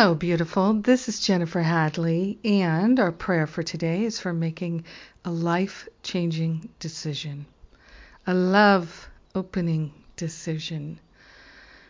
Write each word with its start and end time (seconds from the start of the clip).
Hello, 0.00 0.14
beautiful. 0.14 0.72
This 0.72 1.10
is 1.10 1.20
Jennifer 1.20 1.60
Hadley, 1.60 2.38
and 2.42 2.98
our 2.98 3.12
prayer 3.12 3.46
for 3.46 3.62
today 3.62 4.04
is 4.04 4.18
for 4.18 4.32
making 4.32 4.84
a 5.26 5.30
life 5.30 5.90
changing 6.02 6.70
decision, 6.78 7.44
a 8.26 8.32
love 8.32 9.10
opening 9.34 9.92
decision. 10.16 10.98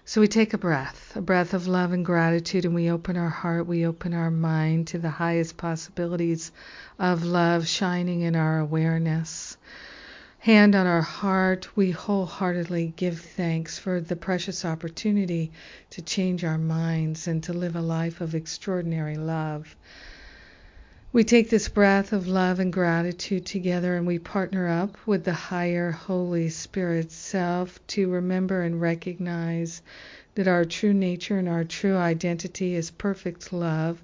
So 0.04 0.20
we 0.20 0.26
take 0.26 0.52
a 0.52 0.58
breath, 0.58 1.12
a 1.14 1.20
breath 1.20 1.54
of 1.54 1.68
love 1.68 1.92
and 1.92 2.04
gratitude, 2.04 2.64
and 2.64 2.74
we 2.74 2.90
open 2.90 3.16
our 3.16 3.28
heart, 3.28 3.68
we 3.68 3.86
open 3.86 4.12
our 4.12 4.32
mind 4.32 4.88
to 4.88 4.98
the 4.98 5.10
highest 5.10 5.56
possibilities 5.56 6.50
of 6.98 7.22
love 7.22 7.68
shining 7.68 8.22
in 8.22 8.34
our 8.34 8.58
awareness 8.58 9.56
hand 10.40 10.74
on 10.74 10.86
our 10.86 11.02
heart, 11.02 11.76
we 11.76 11.90
wholeheartedly 11.90 12.94
give 12.96 13.20
thanks 13.20 13.78
for 13.78 14.00
the 14.00 14.16
precious 14.16 14.64
opportunity 14.64 15.52
to 15.90 16.00
change 16.00 16.44
our 16.44 16.56
minds 16.56 17.28
and 17.28 17.42
to 17.42 17.52
live 17.52 17.76
a 17.76 17.80
life 17.82 18.22
of 18.22 18.34
extraordinary 18.34 19.16
love. 19.16 19.76
We 21.12 21.24
take 21.24 21.50
this 21.50 21.68
breath 21.68 22.14
of 22.14 22.26
love 22.26 22.58
and 22.58 22.72
gratitude 22.72 23.44
together 23.44 23.96
and 23.96 24.06
we 24.06 24.18
partner 24.18 24.66
up 24.66 24.96
with 25.06 25.24
the 25.24 25.34
higher 25.34 25.90
Holy 25.90 26.48
Spirit 26.48 27.12
self 27.12 27.78
to 27.88 28.08
remember 28.08 28.62
and 28.62 28.80
recognize 28.80 29.82
that 30.40 30.48
our 30.48 30.64
true 30.64 30.94
nature 30.94 31.38
and 31.38 31.50
our 31.50 31.64
true 31.64 31.98
identity 31.98 32.74
is 32.74 32.90
perfect 32.90 33.52
love, 33.52 34.02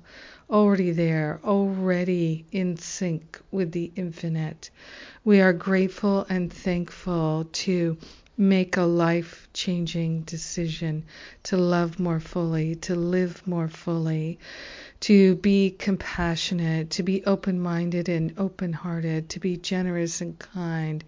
already 0.50 0.90
there, 0.90 1.40
already 1.42 2.44
in 2.52 2.76
sync 2.76 3.40
with 3.50 3.72
the 3.72 3.90
infinite. 3.96 4.68
We 5.24 5.40
are 5.40 5.54
grateful 5.54 6.26
and 6.28 6.52
thankful 6.52 7.48
to 7.64 7.96
make 8.36 8.76
a 8.76 8.82
life 8.82 9.48
changing 9.54 10.24
decision 10.24 11.04
to 11.44 11.56
love 11.56 11.98
more 11.98 12.20
fully, 12.20 12.74
to 12.74 12.94
live 12.94 13.46
more 13.46 13.68
fully, 13.68 14.38
to 15.00 15.36
be 15.36 15.70
compassionate, 15.70 16.90
to 16.90 17.02
be 17.02 17.24
open 17.24 17.58
minded 17.58 18.10
and 18.10 18.34
open 18.36 18.74
hearted, 18.74 19.30
to 19.30 19.40
be 19.40 19.56
generous 19.56 20.20
and 20.20 20.38
kind, 20.38 21.02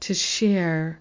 to 0.00 0.12
share 0.12 0.98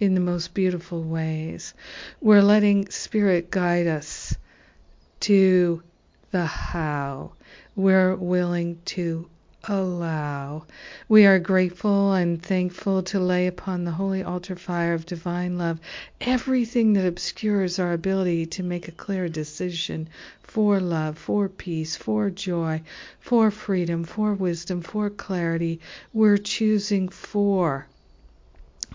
in 0.00 0.14
the 0.14 0.20
most 0.20 0.54
beautiful 0.54 1.02
ways. 1.02 1.74
We're 2.20 2.42
letting 2.42 2.90
Spirit 2.90 3.50
guide 3.50 3.86
us 3.86 4.36
to 5.20 5.82
the 6.30 6.46
how. 6.46 7.32
We're 7.74 8.14
willing 8.14 8.80
to 8.86 9.28
allow. 9.64 10.64
We 11.08 11.26
are 11.26 11.40
grateful 11.40 12.12
and 12.12 12.40
thankful 12.40 13.02
to 13.02 13.18
lay 13.18 13.48
upon 13.48 13.84
the 13.84 13.90
holy 13.90 14.22
altar 14.22 14.54
fire 14.54 14.94
of 14.94 15.04
divine 15.04 15.58
love 15.58 15.80
everything 16.20 16.92
that 16.92 17.06
obscures 17.06 17.78
our 17.78 17.92
ability 17.92 18.46
to 18.46 18.62
make 18.62 18.86
a 18.86 18.92
clear 18.92 19.28
decision 19.28 20.08
for 20.42 20.80
love, 20.80 21.18
for 21.18 21.48
peace, 21.48 21.96
for 21.96 22.30
joy, 22.30 22.80
for 23.20 23.50
freedom, 23.50 24.04
for 24.04 24.32
wisdom, 24.32 24.80
for 24.80 25.10
clarity. 25.10 25.80
We're 26.14 26.38
choosing 26.38 27.08
for 27.08 27.86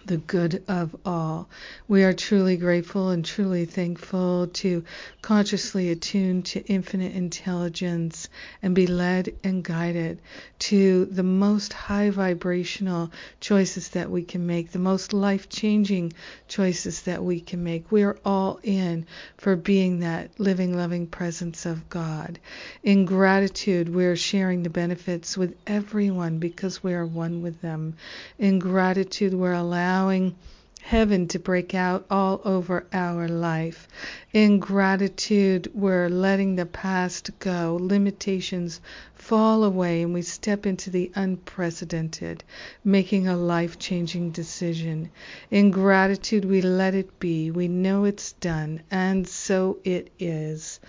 the 0.05 0.17
good 0.17 0.63
of 0.67 0.95
all. 1.05 1.47
We 1.87 2.03
are 2.03 2.13
truly 2.13 2.57
grateful 2.57 3.09
and 3.09 3.23
truly 3.23 3.65
thankful 3.65 4.47
to 4.47 4.83
consciously 5.21 5.89
attune 5.91 6.43
to 6.43 6.65
infinite 6.65 7.13
intelligence 7.13 8.27
and 8.61 8.75
be 8.75 8.87
led 8.87 9.33
and 9.43 9.63
guided 9.63 10.19
to 10.59 11.05
the 11.05 11.23
most 11.23 11.71
high 11.71 12.09
vibrational 12.09 13.11
choices 13.39 13.89
that 13.89 14.09
we 14.09 14.23
can 14.23 14.45
make, 14.45 14.71
the 14.71 14.79
most 14.79 15.13
life 15.13 15.47
changing 15.49 16.11
choices 16.47 17.03
that 17.03 17.23
we 17.23 17.39
can 17.39 17.63
make. 17.63 17.91
We 17.91 18.03
are 18.03 18.17
all 18.25 18.59
in 18.63 19.05
for 19.38 19.55
being 19.55 19.99
that 19.99 20.38
living, 20.39 20.75
loving 20.75 21.07
presence 21.07 21.65
of 21.65 21.89
God. 21.89 22.39
In 22.83 23.05
gratitude, 23.05 23.93
we're 23.93 24.15
sharing 24.15 24.63
the 24.63 24.69
benefits 24.69 25.38
with 25.38 25.55
everyone 25.65 26.39
because 26.39 26.83
we 26.83 26.93
are 26.93 27.05
one 27.05 27.41
with 27.41 27.61
them. 27.61 27.95
In 28.38 28.59
gratitude, 28.59 29.33
we're 29.33 29.53
allowing 29.53 29.92
allowing 29.93 30.35
heaven 30.81 31.27
to 31.27 31.37
break 31.37 31.75
out 31.75 32.03
all 32.09 32.41
over 32.43 32.83
our 32.91 33.27
life. 33.27 33.87
In 34.33 34.57
gratitude, 34.57 35.69
we're 35.75 36.09
letting 36.09 36.55
the 36.55 36.65
past 36.65 37.29
go, 37.37 37.77
limitations 37.79 38.81
fall 39.13 39.63
away, 39.63 40.01
and 40.01 40.11
we 40.11 40.23
step 40.23 40.65
into 40.65 40.89
the 40.89 41.11
unprecedented, 41.13 42.43
making 42.83 43.27
a 43.27 43.37
life 43.37 43.77
changing 43.77 44.31
decision. 44.31 45.11
In 45.51 45.69
gratitude, 45.69 46.43
we 46.43 46.63
let 46.63 46.95
it 46.95 47.19
be. 47.19 47.51
We 47.51 47.67
know 47.67 48.03
it's 48.05 48.31
done, 48.31 48.81
and 48.89 49.27
so 49.27 49.77
it 49.83 50.09
is. 50.17 50.79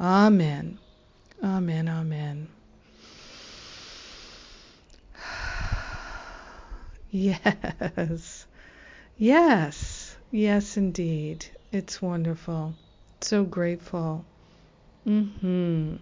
Amen. 0.00 0.78
Amen. 1.42 1.88
Amen. 1.88 2.46
Yes. 7.10 8.46
Yes, 9.18 10.16
yes, 10.30 10.76
indeed. 10.76 11.46
It's 11.70 12.02
wonderful. 12.02 12.74
So 13.20 13.44
grateful. 13.44 14.24
Mm-hmm. 15.06 15.96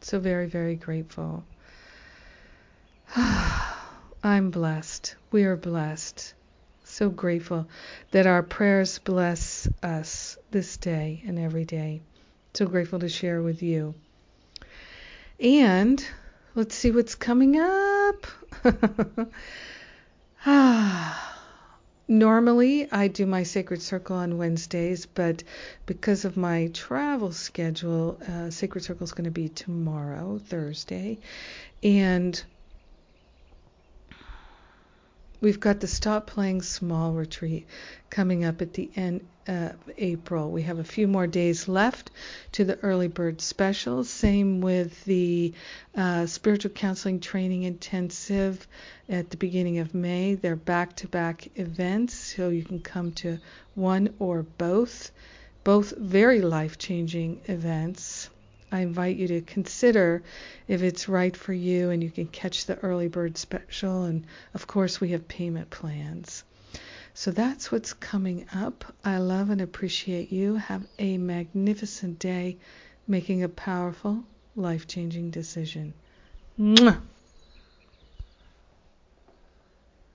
So 0.00 0.18
very, 0.20 0.46
very 0.46 0.76
grateful. 0.76 1.44
I'm 3.16 4.50
blessed. 4.50 5.16
We 5.32 5.44
are 5.44 5.56
blessed. 5.56 6.34
So 6.84 7.08
grateful 7.08 7.68
that 8.12 8.26
our 8.26 8.42
prayers 8.42 8.98
bless 9.00 9.68
us 9.82 10.38
this 10.50 10.76
day 10.76 11.22
and 11.26 11.38
every 11.38 11.64
day. 11.64 12.00
So 12.54 12.66
grateful 12.66 13.00
to 13.00 13.08
share 13.08 13.42
with 13.42 13.62
you. 13.62 13.94
And 15.40 16.04
let's 16.54 16.74
see 16.74 16.90
what's 16.90 17.14
coming 17.14 17.58
up. 17.58 18.26
Normally, 22.08 22.86
I 22.92 23.08
do 23.08 23.26
my 23.26 23.42
Sacred 23.42 23.82
Circle 23.82 24.14
on 24.14 24.38
Wednesdays, 24.38 25.06
but 25.06 25.42
because 25.86 26.24
of 26.24 26.36
my 26.36 26.68
travel 26.68 27.32
schedule, 27.32 28.20
uh, 28.28 28.50
Sacred 28.50 28.84
Circle 28.84 29.04
is 29.04 29.12
going 29.12 29.24
to 29.24 29.30
be 29.32 29.48
tomorrow, 29.48 30.38
Thursday. 30.38 31.18
And 31.82 32.40
We've 35.46 35.60
got 35.60 35.78
the 35.78 35.86
Stop 35.86 36.26
Playing 36.26 36.60
Small 36.60 37.12
retreat 37.12 37.68
coming 38.10 38.44
up 38.44 38.60
at 38.62 38.72
the 38.72 38.90
end 38.96 39.24
of 39.46 39.76
April. 39.96 40.50
We 40.50 40.62
have 40.62 40.80
a 40.80 40.82
few 40.82 41.06
more 41.06 41.28
days 41.28 41.68
left 41.68 42.10
to 42.50 42.64
the 42.64 42.76
early 42.80 43.06
bird 43.06 43.40
special. 43.40 44.02
Same 44.02 44.60
with 44.60 45.04
the 45.04 45.54
uh, 45.96 46.26
spiritual 46.26 46.72
counseling 46.72 47.20
training 47.20 47.62
intensive 47.62 48.66
at 49.08 49.30
the 49.30 49.36
beginning 49.36 49.78
of 49.78 49.94
May. 49.94 50.34
They're 50.34 50.56
back 50.56 50.96
to 50.96 51.06
back 51.06 51.46
events, 51.54 52.14
so 52.14 52.48
you 52.48 52.64
can 52.64 52.80
come 52.80 53.12
to 53.12 53.38
one 53.76 54.14
or 54.18 54.42
both. 54.42 55.12
Both 55.62 55.96
very 55.96 56.40
life 56.40 56.76
changing 56.76 57.42
events. 57.44 58.30
I 58.76 58.80
invite 58.80 59.16
you 59.16 59.26
to 59.28 59.40
consider 59.40 60.22
if 60.68 60.82
it's 60.82 61.08
right 61.08 61.34
for 61.34 61.54
you 61.54 61.88
and 61.88 62.02
you 62.02 62.10
can 62.10 62.26
catch 62.26 62.66
the 62.66 62.76
early 62.80 63.08
bird 63.08 63.38
special. 63.38 64.02
And 64.02 64.26
of 64.52 64.66
course, 64.66 65.00
we 65.00 65.12
have 65.12 65.26
payment 65.26 65.70
plans. 65.70 66.44
So 67.14 67.30
that's 67.30 67.72
what's 67.72 67.94
coming 67.94 68.44
up. 68.54 68.84
I 69.02 69.16
love 69.16 69.48
and 69.48 69.62
appreciate 69.62 70.30
you. 70.30 70.56
Have 70.56 70.86
a 70.98 71.16
magnificent 71.16 72.18
day 72.18 72.58
making 73.08 73.42
a 73.42 73.48
powerful, 73.48 74.24
life 74.54 74.86
changing 74.86 75.30
decision. 75.30 75.94
Mwah! 76.58 77.00